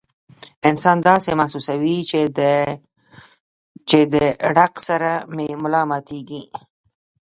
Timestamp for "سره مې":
4.87-5.47